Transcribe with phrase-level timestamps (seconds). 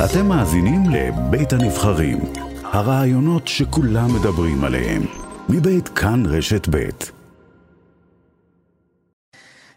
[0.00, 2.18] אתם מאזינים לבית הנבחרים,
[2.64, 5.02] הרעיונות שכולם מדברים עליהם,
[5.48, 7.12] מבית כאן רשת בית.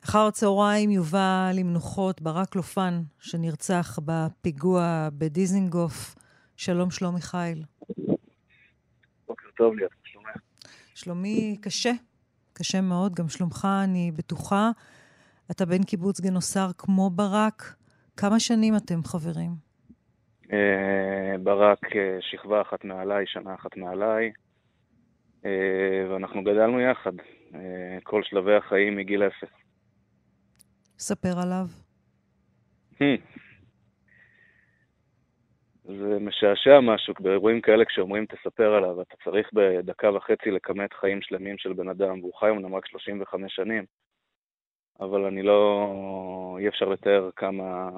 [0.05, 6.15] אחר הצהריים יובא למנוחות ברק לופן, שנרצח בפיגוע בדיזינגוף.
[6.55, 7.63] שלום שלומי חיל.
[9.27, 10.31] בוקר טוב לי, את שומע?
[10.95, 11.91] שלומי קשה,
[12.53, 14.71] קשה מאוד, גם שלומך, אני בטוחה.
[15.51, 17.75] אתה בן קיבוץ גנוסר כמו ברק.
[18.17, 19.74] כמה שנים אתם חברים?
[20.53, 24.31] אה, ברק אה, שכבה אחת מעליי, שנה אחת מעליי,
[25.45, 27.11] אה, ואנחנו גדלנו יחד,
[28.03, 29.49] כל שלבי החיים מגיל אפס.
[30.99, 31.65] ספר עליו.
[32.93, 33.21] Hmm.
[35.83, 41.57] זה משעשע משהו, באירועים כאלה כשאומרים תספר עליו, אתה צריך בדקה וחצי לכמת חיים שלמים
[41.57, 43.85] של בן אדם, והוא חי אמנם רק 35 שנים,
[44.99, 46.57] אבל אני לא...
[46.59, 47.89] אי אפשר לתאר כמה,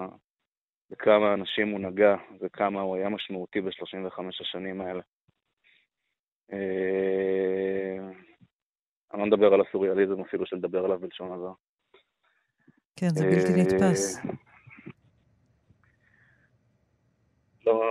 [0.89, 5.01] בכמה אנשים הוא נגע וכמה הוא היה משמעותי ב-35 השנים האלה.
[6.53, 7.97] אה,
[9.13, 11.53] אני לא מדבר על הסוריאליזם אפילו שנדבר עליו בלשון הזר.
[12.95, 14.19] כן, זה בלתי אה, נתפס.
[17.65, 17.83] לא,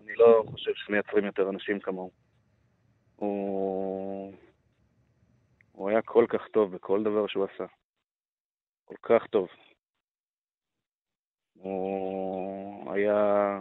[0.00, 2.10] אני לא חושב שמייצרים יותר אנשים כמוהו.
[3.16, 4.34] הוא...
[5.72, 7.64] הוא היה כל כך טוב בכל דבר שהוא עשה.
[8.84, 9.48] כל כך טוב.
[11.52, 13.60] הוא היה,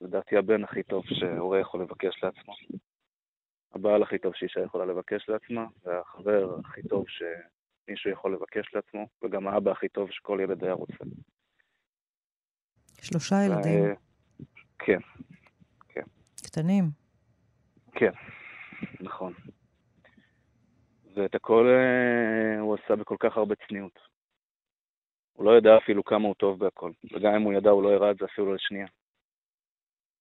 [0.00, 2.54] לדעתי, הבן הכי טוב שהורה יכול לבקש לעצמו.
[3.74, 9.48] הבעל הכי טוב שאישה יכולה לבקש לעצמה, והחבר הכי טוב שמישהו יכול לבקש לעצמו, וגם
[9.48, 11.04] האבא הכי טוב שכל ילד היה רוצה.
[13.02, 13.94] שלושה ילדים.
[14.78, 14.98] כן,
[15.88, 16.02] כן.
[16.46, 16.84] קטנים.
[17.92, 18.12] כן,
[19.00, 19.32] נכון.
[21.14, 23.98] ואת הכל אה, הוא עשה בכל כך הרבה צניעות.
[25.36, 28.10] הוא לא ידע אפילו כמה הוא טוב בהכל, וגם אם הוא ידע הוא לא הראה
[28.10, 28.86] את זה אפילו לשנייה.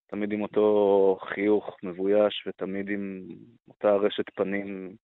[0.08, 3.28] תמיד עם אותו חיוך מבויש, ותמיד עם
[3.68, 4.96] אותה רשת פנים,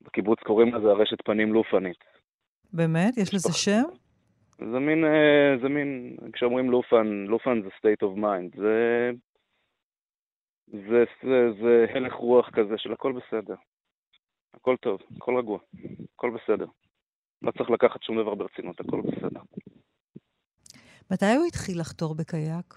[0.00, 2.04] בקיבוץ קוראים לזה הרשת פנים לופנית.
[2.72, 3.16] באמת?
[3.16, 3.82] יש לזה שם?
[4.58, 9.10] זה מין, אה, זה מין, כשאומרים לופן, לופן זה state of mind, זה,
[10.66, 13.54] זה, זה, זה הלך רוח כזה של הכל בסדר.
[14.54, 15.58] הכל טוב, הכל רגוע,
[16.14, 16.66] הכל בסדר.
[17.42, 19.40] לא צריך לקחת שום דבר ברצינות, הכל בסדר.
[21.10, 22.74] מתי הוא התחיל לחתור בקייק?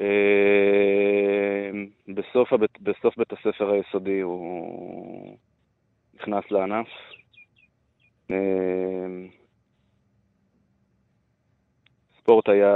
[0.00, 1.70] אה,
[2.08, 5.38] בסוף, הבית, בסוף בית הספר היסודי הוא
[6.14, 6.88] נכנס לענף.
[8.30, 8.36] אה,
[12.18, 12.74] ספורט היה...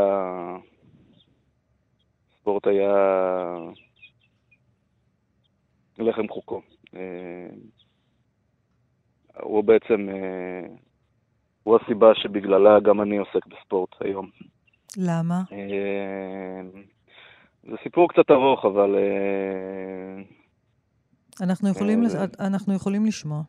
[2.41, 2.95] ספורט היה
[5.99, 6.63] לחם חוקו.
[9.37, 10.67] אה, הוא בעצם, אה,
[11.63, 14.31] הוא הסיבה שבגללה גם אני עוסק בספורט היום.
[14.97, 15.43] למה?
[15.53, 16.61] אה,
[17.63, 18.97] זה סיפור קצת ארוך, אבל...
[21.41, 22.03] אנחנו יכולים,
[22.41, 23.43] אנחנו יכולים לשמוע.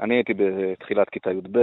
[0.00, 1.58] אני הייתי בתחילת כיתה י"ב,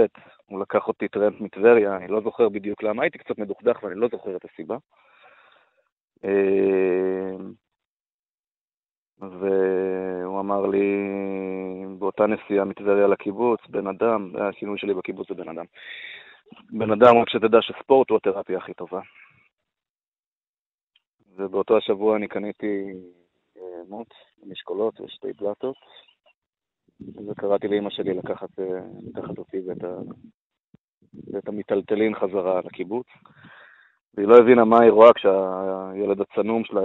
[0.46, 4.08] הוא לקח אותי טרנט מטבריה, אני לא זוכר בדיוק למה, הייתי קצת מדוכדך ואני לא
[4.12, 4.76] זוכר את הסיבה.
[9.20, 10.86] והוא אמר לי,
[11.98, 15.64] באותה נסיעה מטבריה לקיבוץ, בן אדם, השינוי שלי בקיבוץ זה בן אדם.
[16.70, 19.00] בן אדם, רק שתדע שספורט הוא התרפיה הכי טובה.
[21.36, 22.92] ובאותו השבוע אני קניתי
[23.56, 24.08] אה, מוט,
[24.46, 25.76] משקולות ושתי בלטות,
[27.00, 28.80] וקראתי לאימא שלי לקחת, אה,
[29.14, 29.96] לקחת אותי ואת, ה,
[31.32, 33.06] ואת המיטלטלין חזרה לקיבוץ.
[34.14, 36.80] והיא לא הבינה מה היא רואה כשהילד הצנום שלה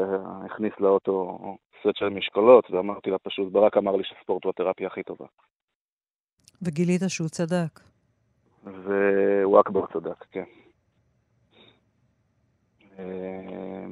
[0.45, 1.37] הכניס לאוטו
[1.81, 5.25] סט של משקולות, ואמרתי לה פשוט, ברק אמר לי שספורט הוא התרפיה הכי טובה.
[6.61, 7.79] וגילית שהוא צדק.
[8.63, 10.43] והוא אכבר צדק, כן.
[12.99, 13.85] אה,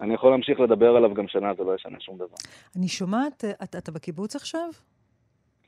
[0.00, 2.36] אני יכול להמשיך לדבר עליו גם שנה, זה לא ישנה שום דבר.
[2.76, 4.68] אני שומעת, אתה, אתה בקיבוץ עכשיו?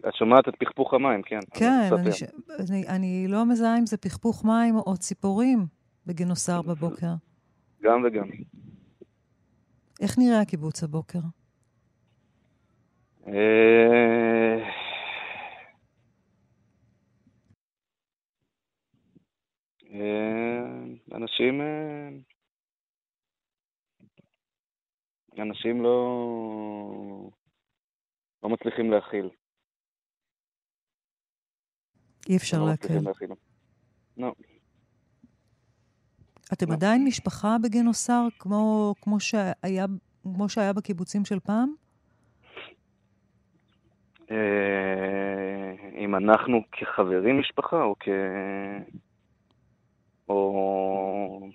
[0.08, 1.38] את שומעת את פכפוך המים, כן.
[1.54, 2.22] כן, אני, ש...
[2.70, 5.66] אני, אני לא מזהה אם זה פכפוך מים או ציפורים
[6.06, 7.14] בגינוסר בבוקר.
[7.82, 8.28] גם וגם.
[10.00, 11.18] איך נראה הקיבוץ הבוקר?
[13.26, 13.34] אה,
[19.92, 21.60] אה, אנשים...
[21.60, 22.08] אה,
[25.38, 27.30] אנשים לא...
[28.42, 29.28] לא מצליחים להכיל.
[32.30, 32.98] אי אפשר לא להקל.
[34.16, 34.32] לא.
[36.52, 36.74] אתם לא.
[36.74, 39.86] עדיין משפחה בגנוסר כמו, כמו, שהיה,
[40.22, 41.72] כמו שהיה בקיבוצים של פעם?
[44.30, 44.36] אה,
[45.98, 48.08] אם אנחנו כחברים משפחה או כ...
[50.28, 51.50] או...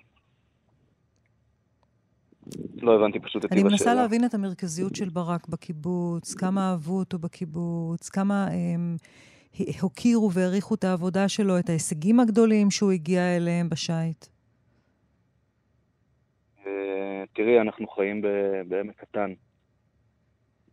[2.82, 3.68] לא הבנתי פשוט את טיב השאלה.
[3.68, 8.96] אני מנסה להבין את המרכזיות של ברק בקיבוץ, כמה אהבו אותו בקיבוץ, כמה הם
[9.80, 14.26] הוקירו והעריכו את העבודה שלו, את ההישגים הגדולים שהוא הגיע אליהם בשייט.
[16.66, 18.22] אה, תראי, אנחנו חיים
[18.68, 19.32] בעמק קטן,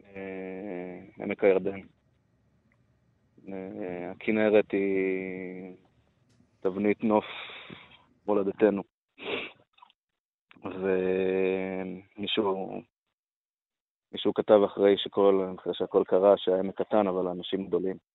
[0.06, 1.80] אה, עמק הירדן.
[3.48, 5.76] אה, הכנרת היא
[6.60, 7.26] תבנית נוף
[8.28, 8.84] מולדתנו.
[12.18, 12.82] ומישהו
[14.12, 18.13] מישהו כתב אחרי שכל, אחרי שהכל קרה, שהעמק קטן, אבל האנשים גדולים.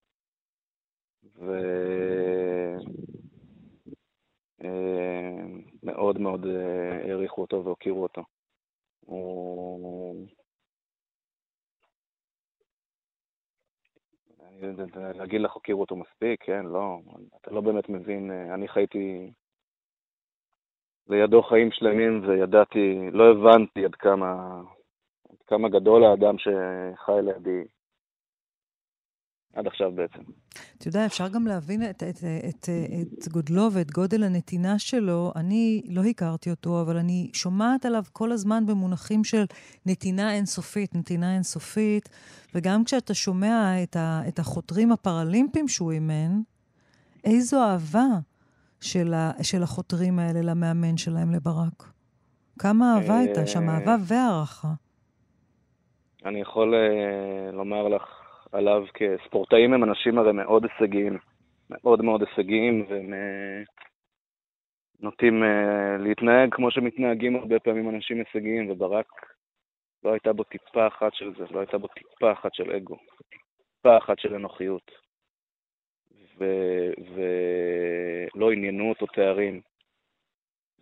[5.83, 8.23] ומאוד אה, מאוד אה, העריכו אותו והוקירו אותו.
[9.01, 10.27] הוא...
[14.95, 16.99] להגיד לך הוקירו אותו מספיק, כן, לא,
[17.41, 19.33] אתה לא באמת מבין, אה, אני חייתי
[21.09, 24.61] לידו חיים שלמים וידעתי, לא הבנתי עד כמה,
[25.31, 27.65] עד כמה גדול האדם שחי לידי
[29.59, 30.23] עד עכשיו בעצם.
[30.79, 32.69] אתה יודע, אפשר גם להבין את, את, את,
[33.19, 35.33] את גודלו ואת גודל הנתינה שלו.
[35.37, 39.45] אני לא הכרתי אותו, אבל אני שומעת עליו כל הזמן במונחים של
[39.87, 42.09] נתינה אינסופית, נתינה אינסופית,
[42.55, 46.41] וגם כשאתה שומע את, ה, את החותרים הפראלימפיים שהוא אימן,
[47.25, 48.09] איזו אהבה
[48.81, 51.93] של, ה, של החותרים האלה למאמן שלהם, לברק.
[52.59, 54.73] כמה אהבה הייתה שם, אהבה והערכה.
[56.25, 61.19] אני יכול uh, לומר לך עליו כספורטאים הם אנשים הרי מאוד הישגיים,
[61.71, 63.67] מאוד מאוד הישגיים, והם uh,
[65.01, 65.47] נוטים uh,
[65.99, 69.07] להתנהג כמו שמתנהגים הרבה פעמים אנשים הישגיים, וברק
[70.05, 72.97] לא הייתה בו טיפה אחת של זה, לא הייתה בו טיפה אחת של אגו,
[73.77, 74.91] טיפה אחת של אנוכיות.
[77.15, 79.61] ולא עניינו אותו תארים,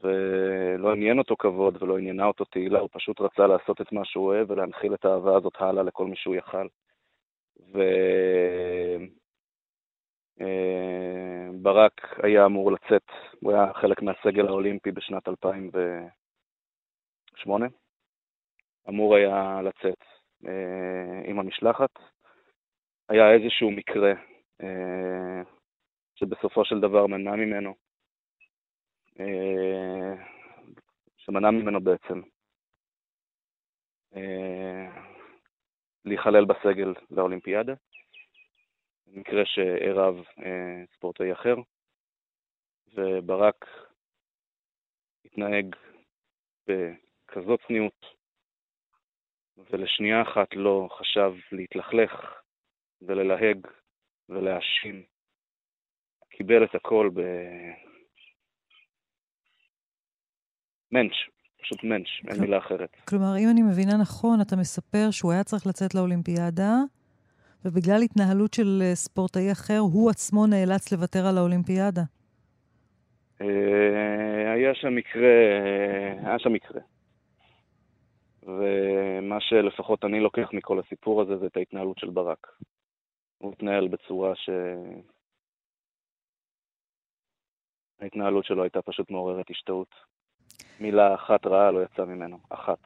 [0.02, 4.26] ולא עניין אותו כבוד ולא עניינה אותו תהילה, הוא פשוט רצה לעשות את מה שהוא
[4.26, 6.66] אוהב ולהנחיל את האהבה הזאת הלאה לכל מי שהוא יכל.
[10.36, 13.06] וברק אה, היה אמור לצאת,
[13.40, 17.66] הוא היה חלק מהסגל האולימפי בשנת 2008,
[18.88, 19.98] אמור היה לצאת
[20.46, 21.90] אה, עם המשלחת.
[23.08, 24.12] היה איזשהו מקרה
[24.62, 25.42] אה,
[26.14, 27.74] שבסופו של דבר מנע ממנו,
[31.16, 32.20] שמנע ממנו בעצם
[36.06, 37.74] להיכלל בסגל לאולימפיאדה,
[39.06, 40.14] במקרה שערב
[40.96, 41.54] ספורטאי אחר,
[42.94, 43.64] וברק
[45.24, 45.76] התנהג
[46.66, 48.06] בכזאת צניעות,
[49.56, 52.42] ולשנייה אחת לא חשב להתלכלך
[53.02, 53.66] וללהג
[54.28, 55.04] ולהאשים.
[56.30, 57.20] קיבל את הכל ב...
[60.90, 62.96] מענץ', פשוט מענץ', אין מילה אחרת.
[63.08, 66.74] כלומר, אם אני מבינה נכון, אתה מספר שהוא היה צריך לצאת לאולימפיאדה,
[67.64, 72.02] ובגלל התנהלות של אה, ספורטאי אחר, הוא עצמו נאלץ לוותר על האולימפיאדה.
[73.40, 75.32] אה, היה שם מקרה,
[76.24, 76.80] היה שם מקרה.
[78.42, 82.46] ומה שלפחות אני לוקח מכל הסיפור הזה זה את ההתנהלות של ברק.
[83.38, 84.50] הוא התנהל בצורה ש...
[88.00, 89.94] ההתנהלות שלו הייתה פשוט מעוררת השתאות.
[90.80, 92.78] מילה אחת רעה לא יצאה ממנו, אחת.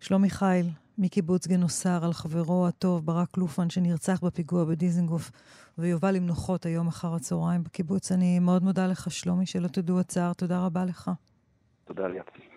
[0.00, 0.66] שלומי חיל,
[0.98, 5.30] מקיבוץ גנוסר, על חברו הטוב ברק לופן שנרצח בפיגוע בדיזנגוף
[5.78, 8.12] ויובא למנוחות היום אחר הצהריים בקיבוץ.
[8.12, 10.32] אני מאוד מודה לך, שלומי, שלא תדעו הצער.
[10.32, 11.10] תודה רבה לך.
[11.84, 12.51] תודה ליאת.